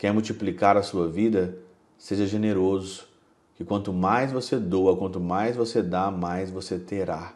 quer 0.00 0.14
multiplicar 0.14 0.78
a 0.78 0.82
sua 0.82 1.06
vida, 1.10 1.58
seja 1.98 2.26
generoso, 2.26 3.04
que 3.54 3.62
quanto 3.62 3.92
mais 3.92 4.32
você 4.32 4.58
doa, 4.58 4.96
quanto 4.96 5.20
mais 5.20 5.56
você 5.56 5.82
dá, 5.82 6.10
mais 6.10 6.50
você 6.50 6.78
terá. 6.78 7.34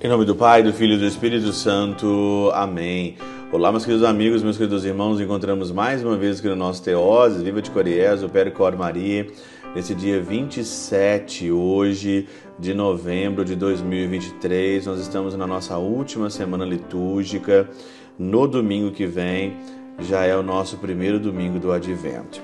Em 0.00 0.08
nome 0.08 0.24
do 0.24 0.34
Pai, 0.34 0.64
do 0.64 0.72
Filho 0.72 0.94
e 0.94 0.98
do 0.98 1.06
Espírito 1.06 1.52
Santo. 1.52 2.50
Amém. 2.52 3.16
Olá, 3.52 3.70
meus 3.70 3.84
queridos 3.84 4.04
amigos, 4.04 4.42
meus 4.42 4.56
queridos 4.56 4.84
irmãos, 4.84 5.20
encontramos 5.20 5.70
mais 5.70 6.02
uma 6.02 6.16
vez 6.16 6.40
aqui 6.40 6.48
no 6.48 6.56
nosso 6.56 6.82
Teoses, 6.82 7.42
Viva 7.42 7.62
de 7.62 7.70
Coriés, 7.70 8.24
o 8.24 8.28
Pericor 8.28 8.76
Maria, 8.76 9.26
nesse 9.74 9.94
dia 9.94 10.20
27, 10.20 11.50
hoje 11.50 12.28
de 12.58 12.74
novembro 12.74 13.44
de 13.44 13.56
2023. 13.56 14.86
Nós 14.86 15.00
estamos 15.00 15.34
na 15.34 15.46
nossa 15.46 15.78
última 15.78 16.28
semana 16.28 16.64
litúrgica. 16.64 17.68
No 18.18 18.46
domingo 18.46 18.90
que 18.92 19.06
vem 19.06 19.56
já 19.98 20.24
é 20.24 20.36
o 20.36 20.42
nosso 20.42 20.76
primeiro 20.78 21.18
domingo 21.18 21.58
do 21.58 21.72
Advento. 21.72 22.42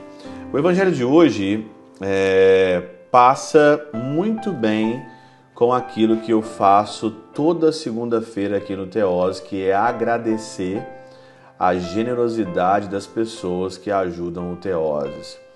O 0.53 0.59
Evangelho 0.59 0.93
de 0.93 1.05
hoje 1.05 1.67
é, 2.01 2.83
passa 3.11 3.87
muito 3.93 4.51
bem 4.51 5.03
com 5.55 5.73
aquilo 5.73 6.19
que 6.19 6.33
eu 6.33 6.41
faço 6.41 7.11
toda 7.35 7.73
segunda-feira 7.73 8.57
aqui 8.57 8.75
no 8.75 8.87
Teós, 8.87 9.41
que 9.41 9.63
é 9.63 9.75
agradecer 9.75 10.83
a 11.59 11.75
generosidade 11.75 12.89
das 12.89 13.07
pessoas 13.07 13.77
que 13.77 13.91
ajudam 13.91 14.53
o 14.53 14.57
Teoses. 14.57 15.48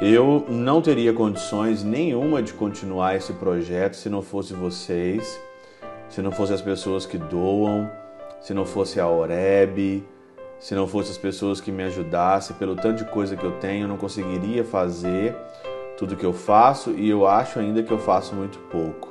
Eu 0.00 0.44
não 0.46 0.82
teria 0.82 1.10
condições 1.14 1.82
nenhuma 1.82 2.42
de 2.42 2.52
continuar 2.52 3.16
esse 3.16 3.32
projeto 3.32 3.94
se 3.94 4.10
não 4.10 4.20
fosse 4.20 4.52
vocês, 4.52 5.40
se 6.10 6.20
não 6.20 6.30
fossem 6.30 6.54
as 6.54 6.60
pessoas 6.60 7.06
que 7.06 7.16
doam, 7.16 7.90
se 8.42 8.52
não 8.52 8.66
fosse 8.66 9.00
a 9.00 9.08
Oreb, 9.08 10.04
se 10.60 10.74
não 10.74 10.86
fossem 10.86 11.12
as 11.12 11.18
pessoas 11.18 11.62
que 11.62 11.72
me 11.72 11.82
ajudassem, 11.82 12.54
pelo 12.56 12.76
tanto 12.76 13.04
de 13.04 13.10
coisa 13.10 13.36
que 13.36 13.44
eu 13.44 13.52
tenho, 13.52 13.84
eu 13.84 13.88
não 13.88 13.96
conseguiria 13.96 14.62
fazer 14.64 15.34
tudo 15.96 16.14
que 16.14 16.26
eu 16.26 16.32
faço 16.34 16.90
e 16.90 17.08
eu 17.08 17.26
acho 17.26 17.58
ainda 17.58 17.82
que 17.82 17.90
eu 17.90 17.98
faço 17.98 18.34
muito 18.34 18.58
pouco. 18.70 19.08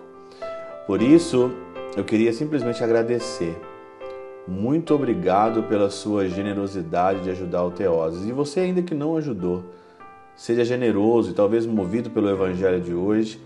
Por 0.86 1.02
isso, 1.02 1.52
eu 1.98 2.04
queria 2.04 2.32
simplesmente 2.32 2.84
agradecer. 2.84 3.60
Muito 4.48 4.94
obrigado 4.94 5.64
pela 5.64 5.90
sua 5.90 6.30
generosidade 6.30 7.22
de 7.22 7.32
ajudar 7.32 7.64
o 7.64 7.72
Teoses. 7.72 8.24
E 8.28 8.32
você 8.32 8.60
ainda 8.60 8.84
que 8.84 8.94
não 8.94 9.18
ajudou, 9.18 9.64
seja 10.36 10.66
generoso 10.66 11.32
e 11.32 11.34
talvez 11.34 11.66
movido 11.66 12.10
pelo 12.10 12.30
evangelho 12.30 12.82
de 12.82 12.94
hoje, 12.94 13.40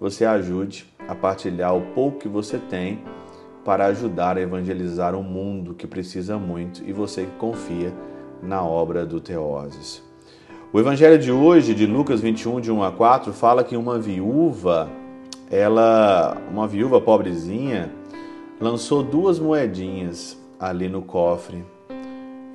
você 0.00 0.24
ajude 0.24 0.86
a 1.06 1.14
partilhar 1.14 1.76
o 1.76 1.82
pouco 1.94 2.18
que 2.18 2.28
você 2.28 2.58
tem 2.58 3.00
para 3.64 3.86
ajudar 3.86 4.36
a 4.36 4.40
evangelizar 4.40 5.14
um 5.14 5.22
mundo 5.22 5.74
que 5.74 5.86
precisa 5.86 6.36
muito 6.38 6.82
e 6.84 6.92
você 6.92 7.24
que 7.24 7.36
confia 7.38 7.92
na 8.42 8.62
obra 8.62 9.06
do 9.06 9.20
Teoses. 9.20 10.02
O 10.72 10.80
evangelho 10.80 11.18
de 11.18 11.30
hoje, 11.30 11.74
de 11.74 11.86
Lucas 11.86 12.20
21, 12.20 12.60
de 12.60 12.72
1 12.72 12.82
a 12.82 12.90
4, 12.90 13.32
fala 13.32 13.62
que 13.62 13.76
uma 13.76 13.98
viúva 13.98 14.90
ela, 15.50 16.36
uma 16.50 16.66
viúva 16.66 16.98
pobrezinha, 16.98 17.92
lançou 18.58 19.02
duas 19.02 19.38
moedinhas 19.38 20.40
ali 20.58 20.88
no 20.88 21.02
cofre. 21.02 21.62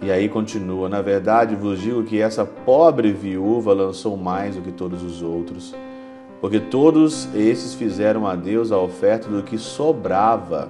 E 0.01 0.11
aí 0.11 0.29
continua: 0.29 0.87
Na 0.87 1.01
verdade 1.01 1.55
vos 1.55 1.81
digo 1.81 2.03
que 2.03 2.21
essa 2.21 2.45
pobre 2.45 3.11
viúva 3.11 3.73
lançou 3.73 4.15
mais 4.15 4.55
do 4.55 4.61
que 4.61 4.71
todos 4.71 5.03
os 5.03 5.21
outros, 5.21 5.75
porque 6.39 6.59
todos 6.59 7.33
esses 7.33 7.73
fizeram 7.73 8.27
a 8.27 8.35
Deus 8.35 8.71
a 8.71 8.77
oferta 8.77 9.27
do 9.27 9.43
que 9.43 9.57
sobrava. 9.57 10.69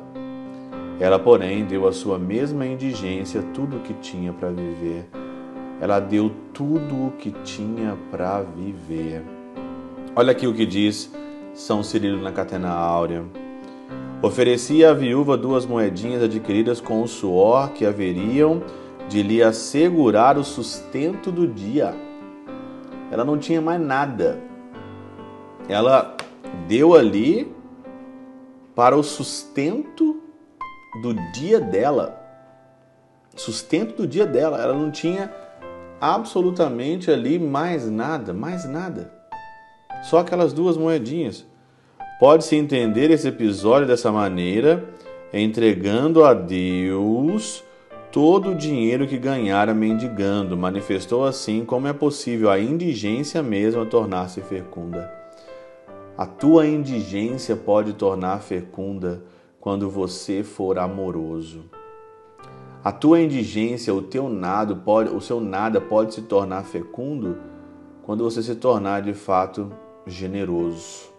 Ela, 1.00 1.20
porém, 1.20 1.64
deu 1.64 1.88
a 1.88 1.94
sua 1.94 2.17
mesma 2.17 2.66
indigência 2.66 3.44
tudo 3.53 3.78
o 3.78 3.80
que 3.81 3.94
tinha 3.95 4.33
para 4.33 4.50
viver. 4.50 5.08
Ela 5.80 5.99
deu 5.99 6.32
tudo 6.54 7.08
o 7.08 7.11
que 7.20 7.30
tinha 7.43 7.95
para 8.10 8.42
viver. 8.42 9.21
Olha 10.16 10.32
aqui 10.32 10.48
o 10.48 10.54
que 10.55 10.66
diz 10.66 11.14
são 11.54 11.83
Cirilo 11.83 12.21
na 12.21 12.32
Catena 12.32 12.70
Áurea. 12.70 13.23
Oferecia 14.21 14.89
à 14.89 14.93
viúva 14.93 15.37
duas 15.37 15.66
moedinhas 15.66 16.23
adquiridas 16.23 16.82
com 16.82 17.04
o 17.04 17.08
suor 17.08 17.70
que 17.70 17.86
haveriam 17.86 18.64
de 19.08 19.23
lhe 19.23 19.42
assegurar 19.42 20.38
o 20.38 20.44
sustento 20.44 21.32
do 21.32 21.48
dia. 21.48 21.94
Ela 23.12 23.23
não 23.23 23.38
tinha 23.38 23.62
mais 23.62 23.80
nada. 23.80 24.40
Ela 25.70 26.16
deu 26.68 26.94
ali 26.94 27.54
para 28.76 28.96
o 28.96 29.04
sustento 29.04 30.22
do 31.02 31.14
dia 31.32 31.60
dela. 31.60 32.22
Sustento 33.36 33.96
do 33.96 34.08
dia 34.08 34.26
dela. 34.26 34.62
Ela 34.62 34.73
não 34.73 34.92
tinha 34.92 35.34
absolutamente 36.02 37.10
ali 37.10 37.40
mais 37.40 37.90
nada, 37.90 38.34
mais 38.34 38.66
nada. 38.66 39.14
Só 40.04 40.20
aquelas 40.20 40.54
duas 40.54 40.78
moedinhas. 40.78 41.46
Pode-se 42.20 42.56
entender 42.56 43.12
esse 43.12 43.28
episódio 43.28 43.88
dessa 43.88 44.12
maneira, 44.12 44.84
entregando 45.32 46.23
a 46.26 46.34
Deus 46.34 47.64
todo 48.17 48.50
o 48.50 48.55
dinheiro 48.55 49.05
que 49.05 49.16
ganhara 49.16 49.76
mendigando. 49.76 50.58
Manifestou 50.58 51.23
assim 51.23 51.64
como 51.64 51.86
é 51.86 51.94
possível 51.94 52.50
a 52.50 52.60
indigência 52.60 53.44
mesma 53.44 53.86
tornar-se 53.86 54.42
fecunda. 54.42 55.08
A 56.17 56.26
tua 56.26 56.66
indigência 56.66 57.55
pode 57.55 57.94
tornar 57.94 58.39
fecunda 58.39 59.23
quando 59.61 59.88
você 59.88 60.42
for 60.42 60.80
amoroso. 60.80 61.66
A 62.83 62.92
tua 62.92 63.22
indigência, 63.22 63.94
o 63.94 64.02
teu 64.02 64.28
nada 64.28 64.76
pode, 64.76 65.16
o 65.16 65.22
seu 65.22 65.39
nada 65.39 65.80
pode 65.80 66.16
se 66.16 66.23
tornar 66.23 66.64
fecundo 66.64 67.38
quando 68.02 68.23
você 68.23 68.42
se 68.42 68.55
tornar 68.55 69.04
de 69.04 69.14
fato 69.14 69.72
generoso 70.08 71.11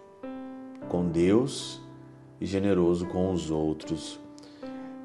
com 0.89 1.07
Deus 1.07 1.81
e 2.41 2.45
generoso 2.45 3.05
com 3.05 3.31
os 3.31 3.49
outros. 3.49 4.19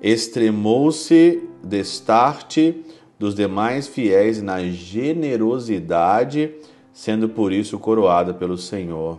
Extremou-se 0.07 1.49
destarte 1.63 2.85
dos 3.19 3.35
demais 3.35 3.89
fiéis 3.89 4.43
na 4.43 4.63
generosidade, 4.63 6.55
sendo 6.93 7.27
por 7.27 7.55
isso 7.55 7.79
coroada 7.79 8.35
pelo 8.35 8.59
Senhor. 8.59 9.19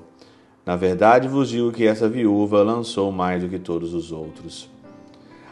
Na 0.63 0.75
verdade 0.75 1.27
vos 1.27 1.49
digo 1.49 1.71
que 1.71 1.87
essa 1.87 2.07
viúva 2.07 2.61
lançou 2.61 3.11
mais 3.11 3.41
do 3.41 3.49
que 3.49 3.57
todos 3.57 3.95
os 3.95 4.11
outros. 4.11 4.69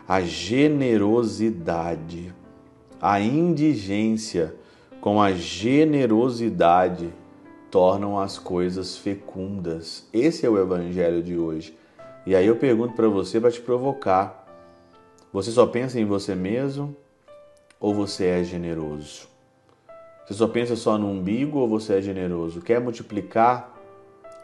A 0.07 0.21
generosidade, 0.21 2.31
a 3.01 3.19
indigência 3.19 4.53
com 5.01 5.19
a 5.19 5.31
generosidade 5.31 7.09
tornam 7.71 8.19
as 8.19 8.37
coisas 8.37 8.97
fecundas. 8.97 10.07
Esse 10.13 10.45
é 10.45 10.49
o 10.49 10.61
evangelho 10.61 11.23
de 11.23 11.35
hoje. 11.35 11.75
E 12.23 12.35
aí 12.35 12.45
eu 12.45 12.55
pergunto 12.55 12.93
para 12.93 13.07
você 13.07 13.41
para 13.41 13.49
te 13.49 13.61
provocar. 13.61 14.42
Você 15.33 15.49
só 15.49 15.65
pensa 15.65 15.99
em 15.99 16.05
você 16.05 16.35
mesmo 16.35 16.95
ou 17.79 17.91
você 17.91 18.27
é 18.27 18.43
generoso? 18.43 19.27
Você 20.23 20.35
só 20.35 20.47
pensa 20.47 20.75
só 20.75 20.95
no 20.95 21.09
umbigo 21.09 21.57
ou 21.57 21.67
você 21.67 21.95
é 21.95 22.01
generoso? 22.01 22.61
Quer 22.61 22.79
multiplicar 22.79 23.73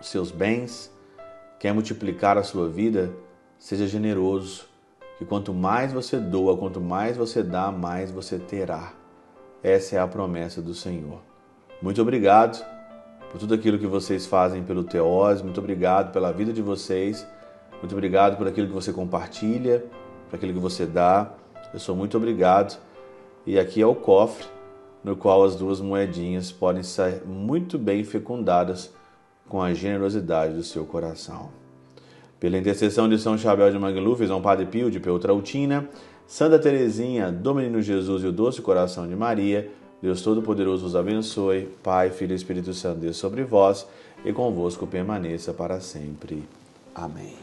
seus 0.01 0.31
bens? 0.31 0.91
Quer 1.59 1.75
multiplicar 1.75 2.39
a 2.39 2.43
sua 2.43 2.67
vida? 2.67 3.13
Seja 3.59 3.85
generoso. 3.85 4.65
Que 5.19 5.25
quanto 5.25 5.53
mais 5.53 5.93
você 5.93 6.17
doa, 6.17 6.57
quanto 6.57 6.81
mais 6.81 7.15
você 7.15 7.43
dá, 7.43 7.71
mais 7.71 8.09
você 8.09 8.39
terá. 8.39 8.91
Essa 9.61 9.97
é 9.97 9.99
a 9.99 10.07
promessa 10.07 10.59
do 10.59 10.73
Senhor. 10.73 11.21
Muito 11.83 12.01
obrigado 12.01 12.65
por 13.31 13.37
tudo 13.37 13.53
aquilo 13.53 13.77
que 13.77 13.85
vocês 13.85 14.25
fazem 14.25 14.63
pelo 14.63 14.83
Teós. 14.83 15.43
Muito 15.43 15.59
obrigado 15.59 16.11
pela 16.11 16.31
vida 16.31 16.51
de 16.51 16.63
vocês. 16.63 17.27
Muito 17.77 17.93
obrigado 17.93 18.37
por 18.37 18.47
aquilo 18.47 18.67
que 18.67 18.73
você 18.73 18.91
compartilha, 18.91 19.85
por 20.29 20.35
aquilo 20.35 20.53
que 20.53 20.59
você 20.59 20.85
dá. 20.85 21.31
Eu 21.73 21.79
sou 21.79 21.95
muito 21.95 22.15
obrigado. 22.17 22.79
E 23.45 23.57
aqui 23.57 23.81
é 23.81 23.85
o 23.85 23.95
cofre 23.95 24.45
no 25.03 25.15
qual 25.15 25.43
as 25.43 25.55
duas 25.55 25.79
moedinhas 25.79 26.51
podem 26.51 26.83
ser 26.83 27.23
muito 27.25 27.77
bem 27.77 28.03
fecundadas 28.03 28.93
com 29.47 29.61
a 29.61 29.73
generosidade 29.73 30.53
do 30.53 30.63
seu 30.63 30.85
coração. 30.85 31.49
Pela 32.39 32.57
intercessão 32.57 33.09
de 33.09 33.17
São 33.17 33.37
Chabel 33.37 33.71
de 33.71 33.79
Mangluf, 33.79 34.25
São 34.25 34.41
Padre 34.41 34.65
Pio 34.65 34.91
de 34.91 34.99
Peutrautina, 34.99 35.89
Santa 36.27 36.59
Teresinha, 36.59 37.31
do 37.31 37.55
Menino 37.55 37.81
Jesus 37.81 38.23
e 38.23 38.27
o 38.27 38.31
Doce 38.31 38.61
Coração 38.61 39.07
de 39.07 39.15
Maria, 39.15 39.69
Deus 40.01 40.21
Todo-Poderoso 40.21 40.83
vos 40.83 40.95
abençoe, 40.95 41.67
Pai, 41.83 42.09
Filho 42.09 42.31
e 42.31 42.35
Espírito 42.35 42.73
Santo, 42.73 42.99
Deus 42.99 43.17
sobre 43.17 43.43
vós 43.43 43.85
e 44.23 44.31
convosco 44.31 44.87
permaneça 44.87 45.53
para 45.53 45.79
sempre. 45.81 46.43
Amém. 46.95 47.35